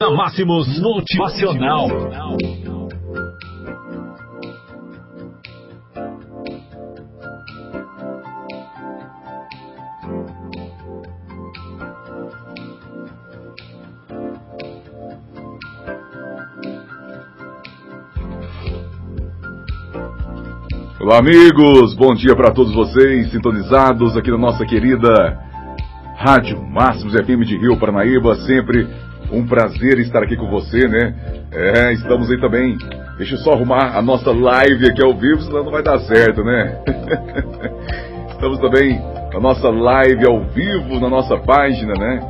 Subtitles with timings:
[0.00, 1.88] Na Máximos Motivacional.
[21.00, 21.96] Olá, amigos!
[21.96, 25.42] Bom dia para todos vocês, sintonizados aqui na nossa querida
[26.16, 28.36] Rádio Máximos FM de Rio Paranaíba.
[28.46, 28.86] Sempre
[29.30, 31.14] um prazer estar aqui com você, né?
[31.52, 32.76] É, estamos aí também.
[33.16, 36.42] Deixa eu só arrumar a nossa live aqui ao vivo, senão não vai dar certo,
[36.44, 36.78] né?
[38.30, 39.00] estamos também
[39.32, 42.20] na nossa live ao vivo, na nossa página, né?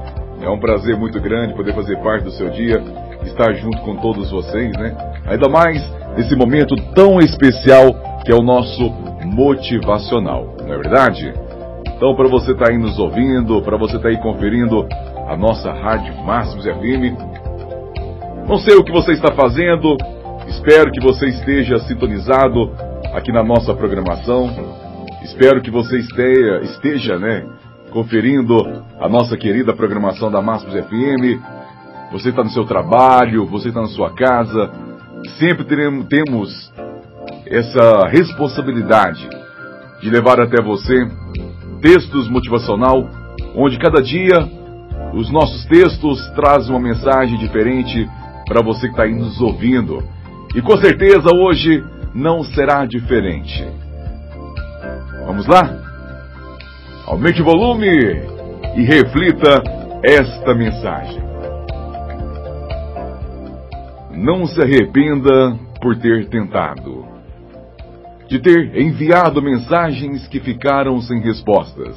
[0.40, 2.82] É um prazer muito grande poder fazer parte do seu dia,
[3.24, 4.96] estar junto com todos vocês, né?
[5.26, 5.82] Ainda mais
[6.16, 7.94] nesse momento tão especial
[8.24, 8.90] que é o nosso
[9.24, 11.32] motivacional, não é verdade?
[11.96, 14.86] Então, para você estar tá aí nos ouvindo, para você estar tá aí conferindo
[15.28, 17.14] a nossa Rádio Máximos FM,
[18.48, 19.94] não sei o que você está fazendo,
[20.48, 22.72] espero que você esteja sintonizado
[23.12, 24.48] aqui na nossa programação,
[25.22, 27.46] espero que você esteja, esteja né,
[27.90, 28.56] conferindo
[28.98, 31.38] a nossa querida programação da Máximos FM.
[32.10, 34.70] Você está no seu trabalho, você está na sua casa,
[35.38, 36.72] sempre teremos, temos
[37.46, 39.28] essa responsabilidade
[40.00, 41.06] de levar até você
[41.82, 43.06] textos motivacional,
[43.54, 44.57] onde cada dia
[45.18, 48.08] os nossos textos trazem uma mensagem diferente
[48.46, 50.02] para você que está aí nos ouvindo.
[50.54, 53.66] E com certeza hoje não será diferente.
[55.26, 55.76] Vamos lá?
[57.04, 57.88] Aumente o volume
[58.76, 59.60] e reflita
[60.04, 61.20] esta mensagem.
[64.12, 67.06] Não se arrependa por ter tentado
[68.28, 71.96] de ter enviado mensagens que ficaram sem respostas,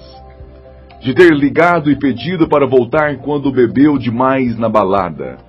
[1.01, 5.39] de ter ligado e pedido para voltar quando bebeu demais na balada.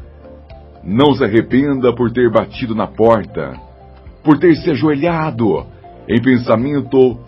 [0.82, 3.52] Não se arrependa por ter batido na porta,
[4.24, 5.66] por ter se ajoelhado
[6.08, 7.18] em pensamento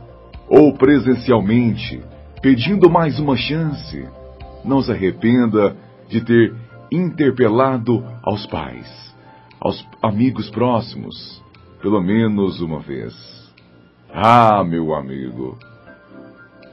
[0.48, 2.00] ou presencialmente,
[2.41, 4.09] pedindo mais uma chance.
[4.65, 5.76] Não se arrependa
[6.09, 6.54] de ter
[6.91, 9.15] interpelado aos pais,
[9.60, 11.43] aos amigos próximos,
[11.82, 13.15] pelo menos uma vez.
[14.10, 15.59] Ah, meu amigo,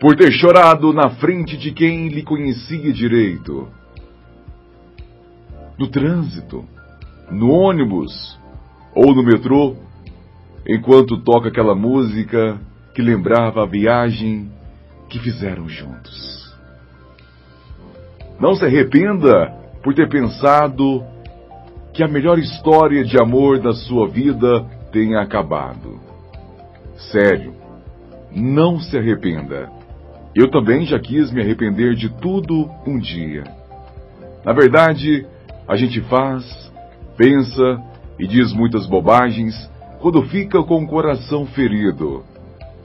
[0.02, 3.68] por ter chorado na frente de quem lhe conhecia direito.
[5.78, 6.66] No trânsito,
[7.30, 8.12] no ônibus
[8.96, 9.76] ou no metrô,
[10.68, 12.60] enquanto toca aquela música
[12.96, 14.52] que lembrava a viagem
[15.08, 16.52] que fizeram juntos.
[18.40, 21.04] Não se arrependa por ter pensado
[21.94, 26.00] que a melhor história de amor da sua vida tenha acabado.
[27.12, 27.54] Sério,
[28.32, 29.81] não se arrependa.
[30.34, 33.44] Eu também já quis me arrepender de tudo um dia.
[34.46, 35.25] Na verdade,
[35.68, 36.72] a gente faz,
[37.18, 37.81] pensa
[38.18, 42.24] e diz muitas bobagens quando fica com o coração ferido.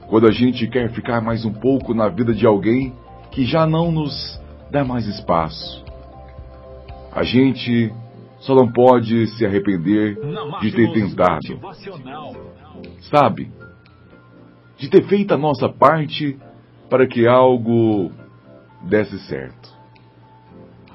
[0.07, 2.93] Quando a gente quer ficar mais um pouco na vida de alguém
[3.31, 5.85] que já não nos dá mais espaço.
[7.11, 7.91] A gente
[8.39, 10.17] só não pode se arrepender
[10.61, 11.59] de ter tentado.
[13.09, 13.51] Sabe?
[14.77, 16.37] de ter feito a nossa parte
[16.89, 18.11] para que algo
[18.81, 19.69] desse certo.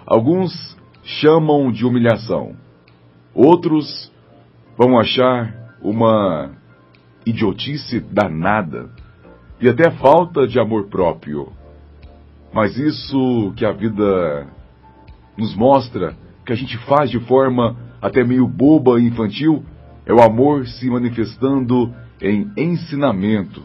[0.07, 2.57] Alguns chamam de humilhação,
[3.35, 4.13] outros
[4.77, 6.53] vão achar uma
[7.27, 8.91] idiotice danada
[9.61, 11.53] e até falta de amor próprio.
[12.53, 14.47] Mas isso que a vida
[15.37, 16.15] nos mostra,
[16.45, 19.65] que a gente faz de forma até meio boba e infantil,
[20.05, 23.63] é o amor se manifestando em ensinamento,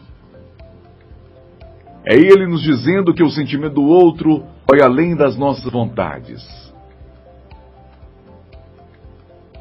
[2.04, 6.42] é Ele nos dizendo que o sentimento do outro vai além das nossas vontades.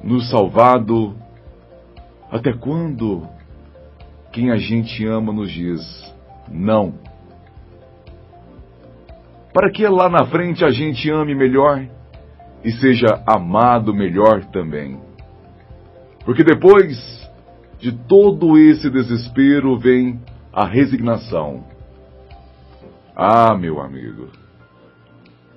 [0.03, 1.15] Nos salvado,
[2.31, 3.27] até quando
[4.31, 5.81] quem a gente ama nos diz
[6.49, 6.93] não?
[9.53, 11.85] Para que lá na frente a gente ame melhor
[12.63, 14.99] e seja amado melhor também.
[16.23, 17.27] Porque depois
[17.79, 20.19] de todo esse desespero vem
[20.53, 21.63] a resignação
[23.19, 24.29] ah, meu amigo.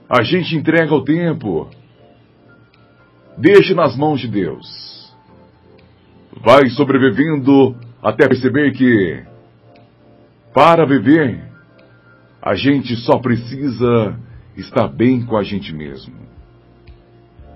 [0.09, 1.69] A gente entrega o tempo.
[3.37, 5.15] Deixe nas mãos de Deus.
[6.43, 9.23] Vai sobrevivendo até perceber que,
[10.55, 11.39] para viver,
[12.41, 14.19] a gente só precisa
[14.57, 16.15] estar bem com a gente mesmo.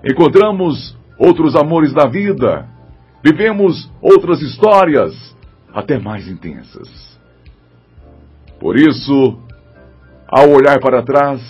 [0.03, 2.69] Encontramos outros amores da vida,
[3.23, 5.35] vivemos outras histórias,
[5.73, 7.19] até mais intensas.
[8.59, 9.43] Por isso,
[10.27, 11.41] ao olhar para trás,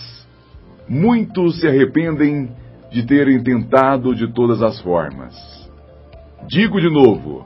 [0.87, 2.49] muitos se arrependem
[2.91, 5.33] de terem tentado de todas as formas.
[6.47, 7.45] Digo de novo,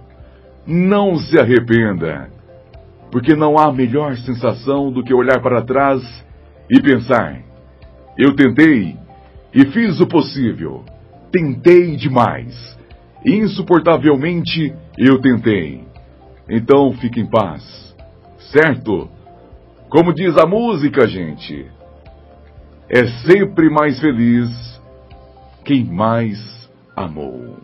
[0.65, 2.29] não se arrependa,
[3.11, 6.01] porque não há melhor sensação do que olhar para trás
[6.69, 7.41] e pensar:
[8.17, 8.95] eu tentei
[9.53, 10.83] e fiz o possível,
[11.31, 12.77] tentei demais,
[13.25, 15.83] insuportavelmente eu tentei.
[16.49, 17.95] Então fique em paz,
[18.51, 19.09] certo?
[19.89, 21.65] Como diz a música, gente,
[22.87, 24.79] é sempre mais feliz
[25.65, 27.57] quem mais amou.